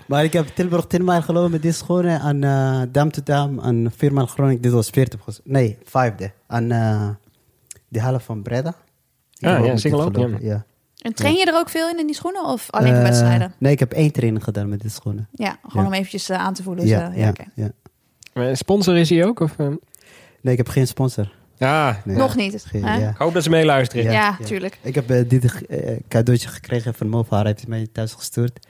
[0.07, 2.21] maar ik heb Tilburg 10 mijl gelopen met die schoenen.
[2.21, 3.59] En uh, dam to dam.
[3.59, 4.63] En viermaal Groningen.
[4.63, 6.33] Dit was 40 Nee, vijfde.
[6.47, 7.09] En uh,
[7.95, 8.75] de halve van Breda.
[9.41, 10.29] Ah, ja, single ook, ja.
[10.41, 10.65] ja.
[10.99, 12.45] En train je er ook veel in, in die schoenen?
[12.45, 13.55] Of alleen uh, wedstrijden?
[13.59, 15.29] Nee, ik heb één training gedaan met die schoenen.
[15.33, 15.89] Ja, gewoon ja.
[15.89, 16.87] om eventjes uh, aan te voelen.
[16.87, 17.49] Ja, dus, ja, okay.
[17.55, 17.71] ja.
[18.33, 19.41] Maar sponsor is hij ook?
[19.41, 19.67] Of, uh...
[20.41, 21.33] Nee, ik heb geen sponsor.
[21.59, 22.17] Ah, nee.
[22.17, 22.65] Nog niet.
[22.65, 23.11] Geen, ja.
[23.11, 24.05] Ik hoop dat ze meeluisteren.
[24.05, 24.79] Ja, ja, tuurlijk.
[24.83, 25.63] Ik heb dit
[26.09, 27.37] cadeautje gekregen van Mova.
[27.37, 28.67] Hij heeft het mij thuis gestuurd.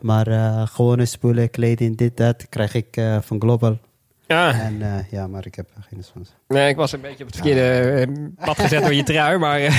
[0.00, 0.26] Maar
[0.68, 3.78] gewone spullen, kleding, dit, dat krijg ik van Global.
[4.26, 4.52] Ja.
[4.52, 6.34] En uh, ja, maar ik heb geen sponsor.
[6.48, 9.60] Nee, ik was een beetje op het verkeerde uh, pad gezet door je trui, maar...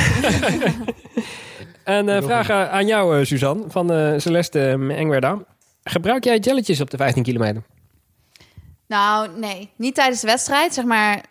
[1.84, 5.38] en uh, vraag aan jou, Suzanne, van Celeste Engwerda.
[5.84, 7.64] Gebruik jij jelletjes op de 15 kilometer?
[8.88, 9.72] Nou, nee.
[9.76, 10.74] Niet tijdens de wedstrijd.
[10.74, 11.22] Zeg maar,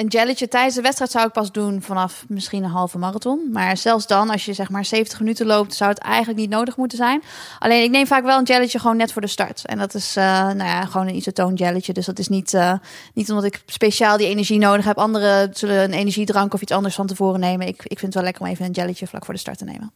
[0.00, 3.48] een jelletje tijdens de wedstrijd zou ik pas doen vanaf misschien een halve marathon.
[3.52, 6.76] Maar zelfs dan, als je zeg maar 70 minuten loopt, zou het eigenlijk niet nodig
[6.76, 7.22] moeten zijn.
[7.58, 9.66] Alleen ik neem vaak wel een jelletje gewoon net voor de start.
[9.66, 11.92] En dat is uh, nou ja, gewoon een isotoon jelletje.
[11.92, 12.72] Dus dat is niet, uh,
[13.14, 14.98] niet omdat ik speciaal die energie nodig heb.
[14.98, 17.66] Anderen zullen een energiedrank of iets anders van tevoren nemen.
[17.66, 19.64] Ik, ik vind het wel lekker om even een jelletje vlak voor de start te
[19.64, 19.92] nemen.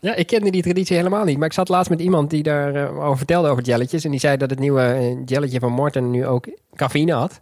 [0.00, 1.38] Ja, ik kende die traditie helemaal niet.
[1.38, 4.04] Maar ik zat laatst met iemand die daarover uh, over vertelde over jelletjes.
[4.04, 7.40] En die zei dat het nieuwe jelletje van Morten nu ook cafeïne had.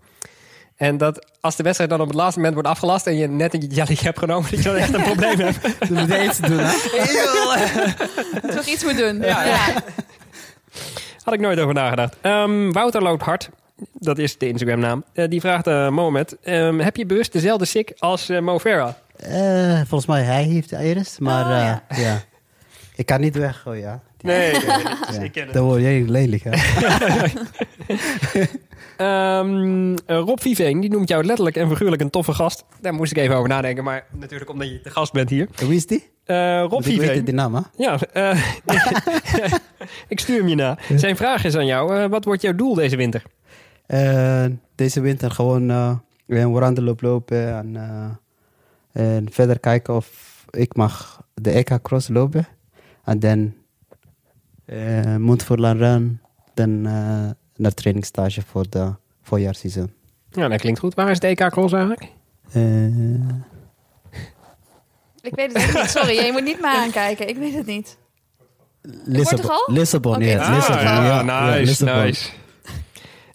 [0.77, 3.55] En dat als de wedstrijd dan op het laatste moment wordt afgelast en je net
[3.55, 5.63] een jelletje hebt genomen, dat je dan echt een probleem hebt.
[5.89, 8.55] Dan moet je iets doen, hè?
[8.55, 9.21] Toch iets moet doen.
[9.21, 9.75] Ja, ja.
[11.23, 12.17] Had ik nooit over nagedacht.
[12.23, 13.51] Um, Wouter loopt hard.
[13.93, 15.05] Dat is de Instagram-naam.
[15.15, 18.93] Uh, die vraagt uh, Mohamed: um, Heb je bewust dezelfde sik als uh, Mo Farah?
[19.87, 21.83] volgens mij hij heeft iris, maar oh, ja.
[21.97, 22.23] ja.
[22.97, 24.03] Ik kan niet weggooien, ja.
[24.21, 24.61] Nee, nee,
[25.13, 25.21] Ja.
[25.23, 25.53] ik ken het.
[25.53, 26.51] Dan word jij lelijk, hè?
[28.97, 32.65] Ehm, eh, Rob Viveen, die noemt jou letterlijk en figuurlijk een toffe gast.
[32.81, 35.49] Daar moest ik even over nadenken, maar natuurlijk omdat je de gast bent hier.
[35.59, 36.11] En Wie is die?
[36.25, 37.25] Eh, Rob Want ik weet Viveen.
[37.25, 37.61] die naam, hè?
[37.77, 38.45] Ja, eh,
[40.09, 40.79] ik stuur hem je na.
[40.97, 43.23] Zijn vraag is aan jou, eh, wat wordt jouw doel deze winter?
[43.87, 45.93] Eh, deze winter gewoon uh,
[46.27, 47.77] een wandelloop lopen en,
[48.93, 52.47] eh, en verder kijken of ik mag de EK Cross lopen.
[53.07, 53.55] En dan
[54.67, 56.21] uh, Montfortland Run,
[56.55, 58.93] dan uh, naar trainingstage voor de
[59.23, 59.93] voorjaarsseizoen.
[60.31, 60.95] Ja, dat klinkt goed.
[60.95, 62.03] Waar is de EK Cross eigenlijk?
[62.57, 63.29] Uh,
[65.21, 65.91] Ik weet het niet.
[65.91, 67.29] Sorry, je moet niet me aankijken.
[67.29, 67.99] Ik weet het niet.
[68.83, 69.25] Lissabon.
[69.25, 69.65] Portugal?
[69.67, 70.47] Lissabon, Oké, ja.
[70.49, 72.03] Ah, Lissabon, ja, ja, nice, ja, Lissabon.
[72.05, 72.31] nice.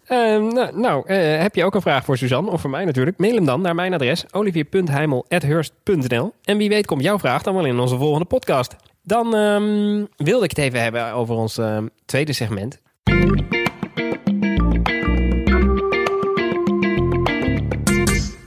[0.06, 3.18] Ehm, nou, nou eh, heb je ook een vraag voor Suzanne, of voor mij natuurlijk?
[3.18, 7.66] Mail hem dan naar mijn adres olivier.heimel.hurst.nl En wie weet komt jouw vraag dan wel
[7.66, 8.76] in onze volgende podcast.
[9.04, 12.82] Dan ehm, wilde ik het even hebben over ons ehm, tweede segment.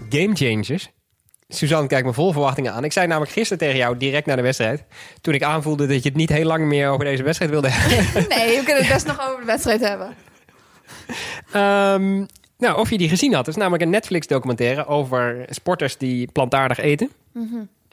[0.08, 0.90] Game Changers.
[1.48, 2.84] Suzanne kijkt me vol verwachtingen aan.
[2.84, 4.84] Ik zei namelijk gisteren tegen jou, direct na de wedstrijd...
[5.20, 8.28] toen ik aanvoelde dat je het niet heel lang meer over deze wedstrijd wilde hebben...
[8.38, 10.14] Nee, we kunnen het best nog over de wedstrijd hebben.
[11.52, 12.24] Ehm,
[12.58, 13.46] nou, of je die gezien had.
[13.46, 17.10] Het is namelijk een Netflix-documentaire over sporters die plantaardig eten.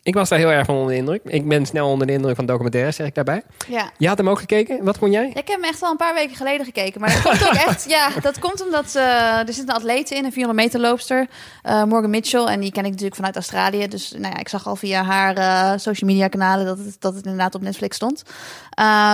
[0.03, 1.21] Ik was daar heel erg van onder de indruk.
[1.23, 3.43] Ik ben snel onder de indruk van documentaires, zeg ik daarbij.
[3.67, 3.91] Ja.
[3.97, 4.83] Je had hem ook gekeken.
[4.83, 5.27] Wat vond jij?
[5.27, 7.01] Ik heb hem echt al een paar weken geleden gekeken.
[7.01, 7.89] Maar dat komt ook echt.
[7.89, 11.27] Ja, dat komt omdat uh, er zit een atleet in, een 400 meter loopster,
[11.63, 12.43] uh, Morgan Mitchell.
[12.45, 13.87] En die ken ik natuurlijk vanuit Australië.
[13.87, 17.15] Dus nou ja, ik zag al via haar uh, social media kanalen dat het, dat
[17.15, 18.23] het inderdaad op Netflix stond.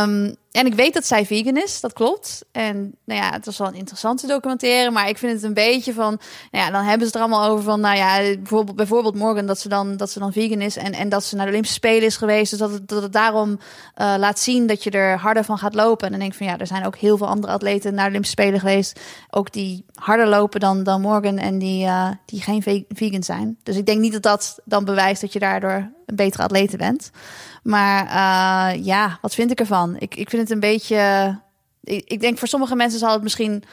[0.01, 2.45] Um, en ik weet dat zij vegan is, dat klopt.
[2.51, 5.93] En nou ja, het was wel een interessante documentaire, maar ik vind het een beetje
[5.93, 6.19] van,
[6.51, 9.45] nou ja, dan hebben ze het er allemaal over van, nou ja, bijvoorbeeld, bijvoorbeeld Morgan
[9.45, 11.77] dat ze dan dat ze dan vegan is en, en dat ze naar de Olympische
[11.77, 13.57] Spelen is geweest, dus dat het, dat het daarom uh,
[14.17, 16.05] laat zien dat je er harder van gaat lopen.
[16.05, 18.09] En dan denk ik van, ja, er zijn ook heel veel andere atleten naar de
[18.09, 22.85] Olympische Spelen geweest, ook die harder lopen dan dan Morgan en die uh, die geen
[22.89, 23.57] vegan zijn.
[23.63, 27.11] Dus ik denk niet dat dat dan bewijst dat je daardoor een betere atlete bent.
[27.63, 29.95] Maar uh, ja, wat vind ik ervan?
[29.99, 31.39] Ik, ik vind het een beetje.
[31.83, 33.63] Ik, denk voor sommige mensen zal het misschien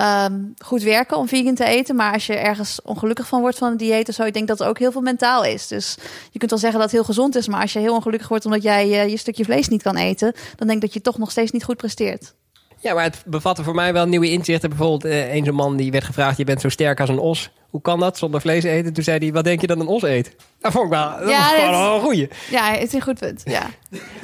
[0.00, 1.96] um, goed werken om vegan te eten.
[1.96, 4.58] Maar als je ergens ongelukkig van wordt van een dieet of zo, ik denk dat
[4.58, 5.66] het ook heel veel mentaal is.
[5.66, 5.96] Dus
[6.30, 7.48] je kunt wel zeggen dat het heel gezond is.
[7.48, 10.32] Maar als je heel ongelukkig wordt omdat jij uh, je stukje vlees niet kan eten,
[10.56, 12.34] dan denk ik dat je toch nog steeds niet goed presteert.
[12.84, 14.68] Ja, maar het bevatte voor mij wel nieuwe inzichten.
[14.68, 17.50] Bijvoorbeeld uh, een zo'n man die werd gevraagd: Je bent zo sterk als een os.
[17.70, 18.92] Hoe kan dat zonder vlees eten?
[18.92, 20.36] Toen zei hij: Wat denk je dat een os eet?
[20.60, 22.28] Dat vond ik wel, dat ja, was gewoon het, een goeie.
[22.50, 23.42] Ja, het is een goed punt.
[23.44, 23.66] Ja.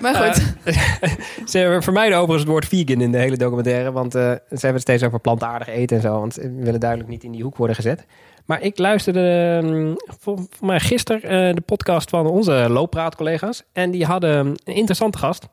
[0.00, 0.54] Maar goed.
[0.64, 1.02] Uh,
[1.52, 3.92] ze vermijden overigens het woord vegan in de hele documentaire.
[3.92, 6.20] Want uh, ze hebben het steeds over plantaardig eten en zo.
[6.20, 8.04] Want we willen duidelijk niet in die hoek worden gezet.
[8.44, 13.62] Maar ik luisterde um, voor, voor mij gisteren uh, de podcast van onze looppraatcollega's.
[13.72, 15.48] En die hadden een interessante gast.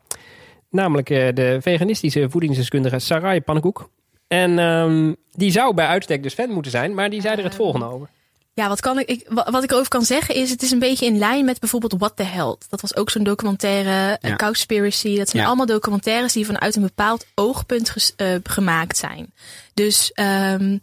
[0.78, 3.90] Namelijk uh, de veganistische voedingsdeskundige Sarai Pannenkoek.
[4.28, 7.56] En um, die zou bij uitstek dus fan moeten zijn, maar die zei er het
[7.56, 8.08] volgende over.
[8.54, 11.06] Ja, wat, kan ik, ik, wat ik over kan zeggen is, het is een beetje
[11.06, 12.66] in lijn met bijvoorbeeld What the Health.
[12.70, 14.36] Dat was ook zo'n documentaire, ja.
[14.36, 15.18] Cowspiracy.
[15.18, 15.48] Dat zijn ja.
[15.48, 19.34] allemaal documentaires die vanuit een bepaald oogpunt ges, uh, gemaakt zijn.
[19.74, 20.82] Dus um,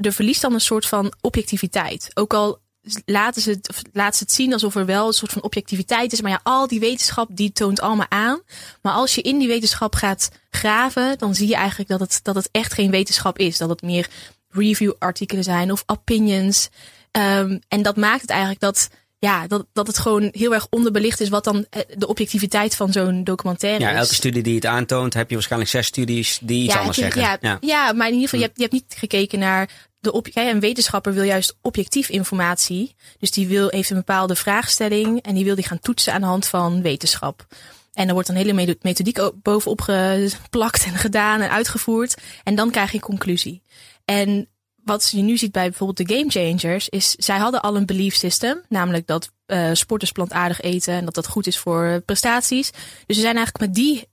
[0.00, 2.10] er verliest dan een soort van objectiviteit.
[2.14, 2.58] Ook al
[3.04, 6.20] laten ze, het, laten ze het zien alsof er wel een soort van objectiviteit is.
[6.20, 8.40] Maar ja, al die wetenschap die toont allemaal aan.
[8.82, 12.34] Maar als je in die wetenschap gaat graven, dan zie je eigenlijk dat het, dat
[12.34, 13.58] het echt geen wetenschap is.
[13.58, 14.08] Dat het meer
[14.48, 16.68] review-artikelen zijn of opinions.
[17.12, 21.20] Um, en dat maakt het eigenlijk dat, ja, dat, dat het gewoon heel erg onderbelicht
[21.20, 23.98] is wat dan de objectiviteit van zo'n documentaire ja, is.
[23.98, 27.20] elke studie die het aantoont, heb je waarschijnlijk zes studies die iets ja, anders zeggen.
[27.20, 27.58] Ja, ja.
[27.60, 30.60] ja, maar in ieder geval, je, hebt, je hebt niet gekeken naar de op, een
[30.60, 32.94] wetenschapper wil juist objectief informatie.
[33.18, 36.26] Dus die wil, heeft een bepaalde vraagstelling en die wil die gaan toetsen aan de
[36.26, 37.46] hand van wetenschap.
[37.92, 42.16] En er wordt een hele methodiek bovenop geplakt en gedaan en uitgevoerd.
[42.44, 43.62] En dan krijg je een conclusie.
[44.04, 44.48] En
[44.84, 48.14] wat je nu ziet bij bijvoorbeeld de Game Changers is, zij hadden al een belief
[48.14, 52.70] system, namelijk dat uh, sporters plantaardig eten en dat dat goed is voor prestaties.
[53.06, 54.08] Dus ze zijn eigenlijk met die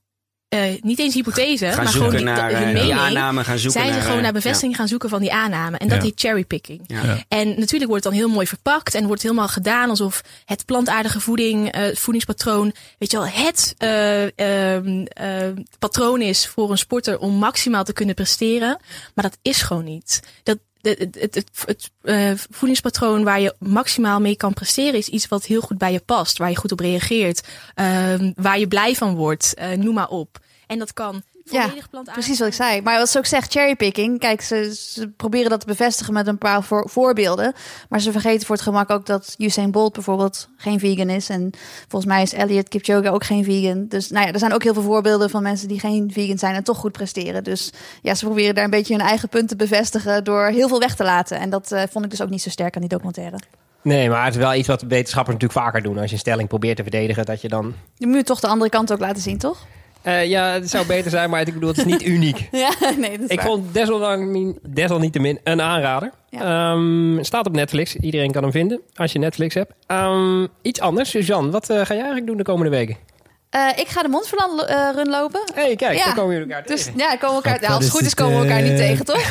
[0.49, 3.57] uh, niet eens hypothese, gaan maar gewoon die, naar, hun uh, mening, die aanname gaan
[3.59, 4.77] zoeken zijn ze naar, gewoon naar uh, bevestiging ja.
[4.77, 5.77] gaan zoeken van die aanname.
[5.77, 6.03] En dat Ja.
[6.03, 6.81] heet cherrypicking.
[6.87, 7.03] Ja.
[7.03, 7.23] Ja.
[7.27, 11.19] En natuurlijk wordt het dan heel mooi verpakt en wordt helemaal gedaan alsof het plantaardige
[11.19, 17.19] voeding, eh, voedingspatroon, weet je wel, het eh, ehm, eh, patroon is voor een sporter
[17.19, 18.79] om maximaal te kunnen presteren.
[19.13, 20.19] Maar dat is gewoon niet.
[20.43, 25.27] Dat, het, het, het, het, eh, voedingspatroon waar je maximaal mee kan presteren is iets
[25.27, 28.95] wat heel goed bij je past, waar je goed op reageert, ehm, waar je blij
[28.95, 30.39] van wordt, eh, noem maar op.
[30.67, 32.81] En dat kan volledig plantaardig Precies wat ik zei.
[32.81, 34.19] Maar wat ze ook zegt, cherrypicking.
[34.19, 37.53] Kijk, ze, ze proberen dat te bevestigen met een paar voor, voorbeelden.
[37.89, 41.29] Maar ze vergeten voor het gemak ook dat Usain Bolt bijvoorbeeld geen vegan is.
[41.29, 41.49] En
[41.87, 43.87] volgens mij is Elliot Kipchoge ook geen vegan.
[43.87, 46.55] Dus nou ja, er zijn ook heel veel voorbeelden van mensen die geen vegan zijn
[46.55, 47.43] en toch goed presteren.
[47.43, 50.79] Dus ja, ze proberen daar een beetje hun eigen punt te bevestigen door heel veel
[50.79, 51.39] weg te laten.
[51.39, 53.39] En dat eh, vond ik dus ook niet zo sterk aan die documentaire.
[53.81, 55.97] Nee, maar het is wel iets wat wetenschappers natuurlijk vaker doen.
[55.97, 57.73] Als je een stelling probeert te verdedigen, dat je dan...
[57.97, 59.65] Je moet toch de andere kant ook laten zien, toch?
[60.05, 62.47] Eh, ja, het zou beter zijn, maar ik bedoel, het is niet uniek.
[62.51, 63.45] Ja, nee, dat is Ik waar.
[63.45, 66.11] vond desalniettemin, desalniettemin een aanrader.
[66.29, 66.71] Ja.
[66.73, 67.95] Ehm, staat op Netflix.
[67.95, 69.73] Iedereen kan hem vinden als je Netflix hebt.
[69.87, 71.09] Ehm, iets anders.
[71.09, 72.97] Suzanne, wat eh, ga jij eigenlijk doen de komende weken?
[73.55, 75.41] Eh, ik ga de Mondverland eh, run lopen.
[75.53, 76.05] Hé, hey, kijk, Ja.
[76.05, 76.99] daar komen jullie elkaar Dus tegen.
[76.99, 79.05] ja, komen we elkaar, ja, als het goed is, het, komen we elkaar niet tegen,
[79.05, 79.17] toch?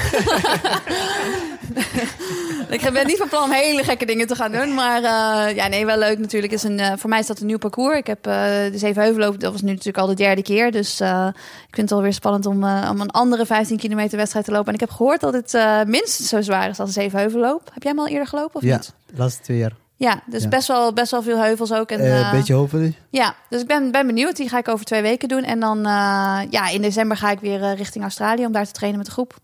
[2.70, 4.74] ik ben niet van plan om hele gekke dingen te gaan doen.
[4.74, 6.52] Maar eh, ja, nee, wel leuk natuurlijk.
[6.52, 7.98] Is een, eh, voor mij is dat een nieuw parcours.
[7.98, 8.32] Ik heb eh,
[8.72, 10.70] de Zevenheuvelloop, dat was nu natuurlijk al de derde keer.
[10.72, 11.26] Dus eh,
[11.68, 14.68] ik vind het alweer spannend om, eh, om een andere 15 kilometer wedstrijd te lopen.
[14.68, 17.70] En ik heb gehoord dat het eh, minstens zo zwaar is als de Zevenheuvelloop.
[17.74, 18.92] Heb jij hem al eerder gelopen of Ja, niet?
[19.06, 19.72] de laatste twee jaar.
[19.96, 20.48] Ja, dus Ja.
[20.48, 21.90] Best, wel, best wel veel heuvels ook.
[21.90, 22.96] En, Eh, eh, Een beetje hopelijk.
[23.10, 24.36] ja, dus ik ben, ben benieuwd.
[24.36, 25.42] Die ga ik over twee weken doen.
[25.44, 28.72] En dan eh, ja, in december ga ik weer eh, richting Australië om daar te
[28.72, 29.34] trainen met de groep.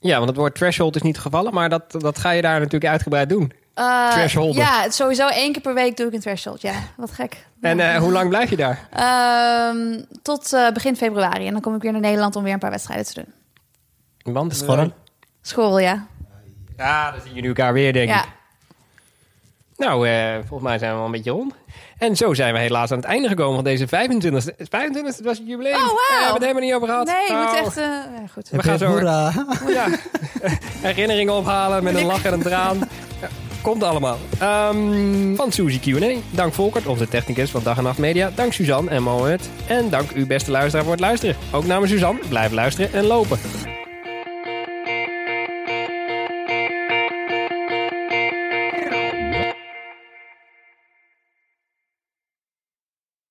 [0.00, 2.90] Ja, want het woord threshold is niet gevallen, maar dat, dat ga je daar natuurlijk
[2.92, 3.52] uitgebreid doen.
[3.74, 4.62] Eh, Thresholden.
[4.62, 6.60] Ja, sowieso één keer per week doe ik een threshold.
[6.60, 7.46] Ja, wat gek.
[7.60, 8.88] En eh, hoe lang blijf je daar?
[8.92, 11.46] Ehm, tot eh, begin februari.
[11.46, 13.32] En dan kom ik weer naar Nederland om weer een paar wedstrijden te doen.
[14.34, 14.92] Want, Schorrel?
[15.42, 16.06] School, ja.
[16.76, 18.28] Ja, dan zien jullie elkaar weer, denk Ja, ik.
[19.78, 21.54] Nou, eh, volgens mij zijn we wel een beetje rond.
[21.98, 24.54] En zo zijn we helaas aan het einde gekomen van deze 25e.
[24.58, 25.74] 25e, het was het jubileum.
[25.74, 25.94] Oh, wauw.
[25.96, 27.06] Eh, we hebben het helemaal niet over gehad.
[27.06, 27.66] nee, je moet Oh.
[27.66, 27.76] echt...
[27.76, 28.48] eh, ja, goed.
[28.50, 28.98] We gaan zo-.
[29.78, 29.86] Ja,
[30.80, 32.78] herinneringen ophalen met een lach en een traan.
[33.62, 34.18] Komt allemaal.
[34.38, 36.14] Ehm, van Suzy Q&A.
[36.30, 38.30] Dank Volkert, onze technicus van Dag en Nacht Media.
[38.34, 39.50] Dank Suzanne en Mohamed.
[39.66, 41.36] En dank u beste luisteraar voor het luisteren.
[41.52, 43.38] Ook namens Suzanne, blijf luisteren en lopen.